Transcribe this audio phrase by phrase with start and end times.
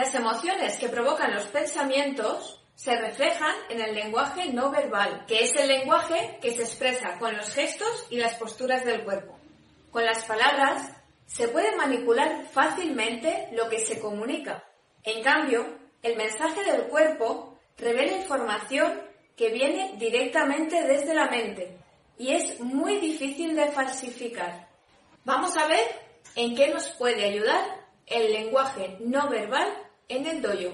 [0.00, 5.54] Las emociones que provocan los pensamientos se reflejan en el lenguaje no verbal, que es
[5.56, 9.38] el lenguaje que se expresa con los gestos y las posturas del cuerpo.
[9.90, 10.90] Con las palabras
[11.26, 14.64] se puede manipular fácilmente lo que se comunica.
[15.02, 15.66] En cambio,
[16.02, 19.02] el mensaje del cuerpo revela información
[19.36, 21.76] que viene directamente desde la mente
[22.16, 24.66] y es muy difícil de falsificar.
[25.26, 25.86] Vamos a ver
[26.36, 30.72] en qué nos puede ayudar el lenguaje no verbal en el doyo.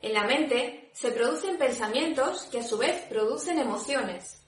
[0.00, 4.46] En la mente se producen pensamientos que a su vez producen emociones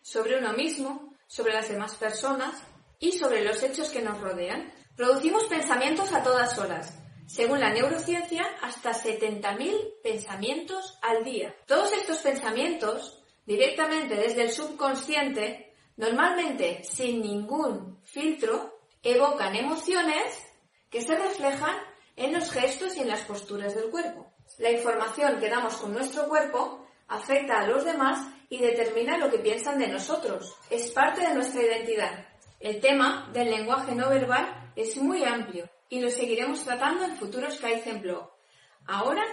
[0.00, 2.62] sobre uno mismo, sobre las demás personas
[3.00, 4.72] y sobre los hechos que nos rodean.
[4.96, 6.96] Producimos pensamientos a todas horas,
[7.26, 11.52] según la neurociencia, hasta 70.000 pensamientos al día.
[11.66, 13.18] Todos estos pensamientos
[13.48, 20.38] directamente desde el subconsciente, normalmente sin ningún filtro, evocan emociones
[20.90, 21.74] que se reflejan
[22.14, 24.30] en los gestos y en las posturas del cuerpo.
[24.58, 29.38] La información que damos con nuestro cuerpo afecta a los demás y determina lo que
[29.38, 30.54] piensan de nosotros.
[30.68, 32.26] Es parte de nuestra identidad.
[32.60, 37.56] El tema del lenguaje no verbal es muy amplio y lo seguiremos tratando en futuros
[37.56, 38.30] Kaizen Blog.
[38.84, 39.24] Ahora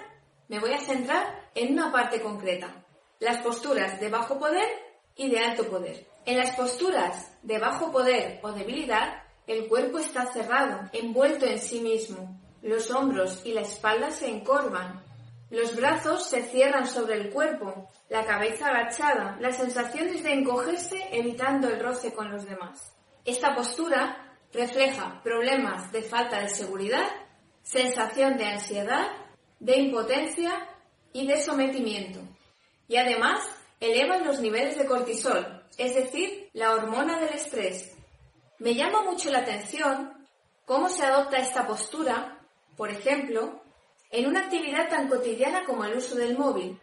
[0.47, 2.84] me voy a centrar en una parte concreta,
[3.19, 4.67] las posturas de bajo poder
[5.15, 6.05] y de alto poder.
[6.25, 11.81] En las posturas de bajo poder o debilidad, el cuerpo está cerrado, envuelto en sí
[11.81, 12.39] mismo.
[12.61, 15.03] Los hombros y la espalda se encorvan.
[15.51, 19.37] Los brazos se cierran sobre el cuerpo, la cabeza agachada.
[19.39, 22.91] La sensación es de encogerse evitando el roce con los demás.
[23.23, 27.07] Esta postura refleja problemas de falta de seguridad,
[27.61, 29.07] sensación de ansiedad,
[29.59, 30.67] de impotencia
[31.13, 32.19] y de sometimiento
[32.87, 33.39] y además
[33.79, 37.95] elevan los niveles de cortisol, es decir, la hormona del estrés.
[38.59, 40.27] Me llama mucho la atención
[40.65, 42.39] cómo se adopta esta postura,
[42.77, 43.61] por ejemplo,
[44.11, 46.79] en una actividad tan cotidiana como el uso del móvil,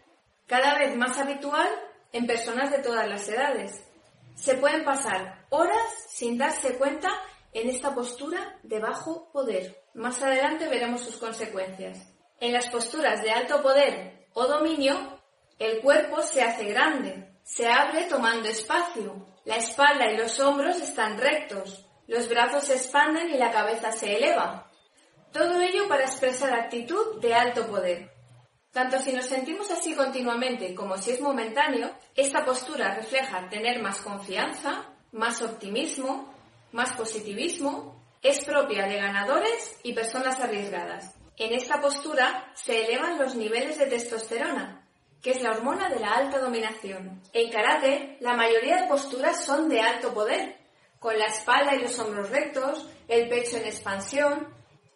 [0.46, 1.68] cada vez más habitual
[2.12, 3.82] en personas de todas las edades.
[4.34, 7.10] Se pueden pasar horas sin darse cuenta
[7.52, 9.82] en esta postura de bajo poder.
[9.94, 11.98] Más adelante veremos sus consecuencias.
[12.40, 15.21] En las posturas de alto poder o dominio
[15.62, 19.28] el cuerpo se hace grande, se abre tomando espacio.
[19.44, 24.16] La espalda y los hombros están rectos, los brazos se expanden y la cabeza se
[24.16, 24.70] eleva.
[25.32, 28.12] Todo ello para expresar actitud de alto poder.
[28.72, 34.00] Tanto si nos sentimos así continuamente como si es momentáneo, esta postura refleja tener más
[34.00, 36.32] confianza, más optimismo,
[36.72, 41.14] más positivismo, es propia de ganadores y personas arriesgadas.
[41.36, 44.81] En esta postura se elevan los niveles de testosterona,
[45.22, 47.22] que es la hormona de la alta dominación.
[47.32, 50.58] En karate, la mayoría de posturas son de alto poder,
[50.98, 54.48] con la espalda y los hombros rectos, el pecho en expansión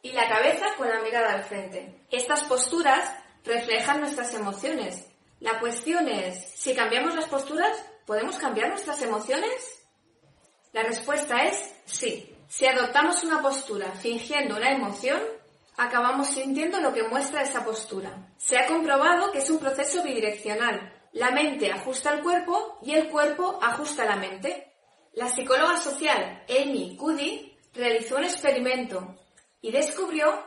[0.02, 2.04] y la cabeza con la mirada al frente.
[2.10, 3.12] Estas posturas
[3.44, 5.06] reflejan nuestras emociones.
[5.40, 9.84] La cuestión es, si cambiamos las posturas, ¿podemos cambiar nuestras emociones?
[10.72, 12.32] La respuesta es sí.
[12.48, 15.20] Si adoptamos una postura fingiendo una emoción,
[15.76, 18.30] acabamos sintiendo lo que muestra esa postura.
[18.36, 20.92] Se ha comprobado que es un proceso bidireccional.
[21.12, 24.72] La mente ajusta al cuerpo y el cuerpo ajusta la mente.
[25.12, 29.16] La psicóloga social Amy Cuddy realizó un experimento
[29.60, 30.44] y descubrió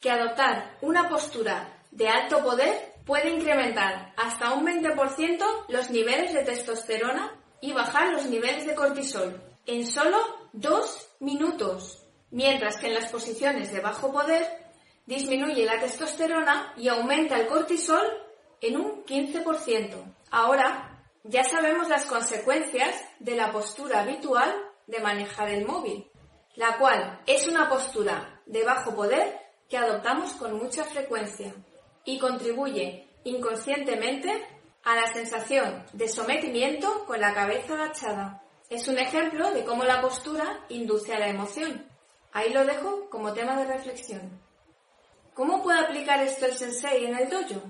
[0.00, 6.44] que adoptar una postura de alto poder puede incrementar hasta un 20% los niveles de
[6.44, 10.18] testosterona y bajar los niveles de cortisol en solo
[10.52, 14.71] dos minutos, mientras que en las posiciones de bajo poder
[15.06, 18.06] disminuye la testosterona y aumenta el cortisol
[18.60, 20.14] en un 15%.
[20.30, 24.52] Ahora ya sabemos las consecuencias de la postura habitual
[24.86, 26.10] de manejar el móvil,
[26.56, 29.38] la cual es una postura de bajo poder
[29.68, 31.54] que adoptamos con mucha frecuencia
[32.04, 34.30] y contribuye inconscientemente
[34.84, 38.42] a la sensación de sometimiento con la cabeza agachada.
[38.68, 41.86] Es un ejemplo de cómo la postura induce a la emoción.
[42.32, 44.40] Ahí lo dejo como tema de reflexión.
[45.92, 47.60] ¿Cómo puede aplicar esto el sensei en el dojo?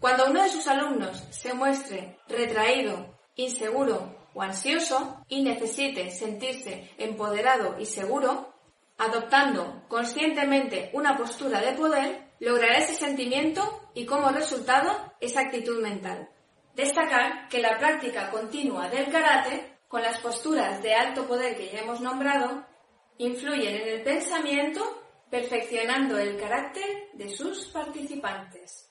[0.00, 7.78] Cuando uno de sus alumnos se muestre retraído, inseguro o ansioso y necesite sentirse empoderado
[7.78, 8.54] y seguro,
[8.96, 16.30] adoptando conscientemente una postura de poder, logrará ese sentimiento y como resultado esa actitud mental.
[16.74, 21.80] Destacar que la práctica continua del karate, con las posturas de alto poder que ya
[21.80, 22.64] hemos nombrado,
[23.18, 28.89] influyen en el pensamiento perfeccionando el carácter de sus participantes.